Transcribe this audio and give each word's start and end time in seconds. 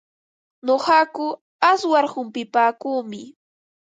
Nuqaku 0.65 1.25
awsar 1.71 2.05
humpipaakuumi. 2.13 3.21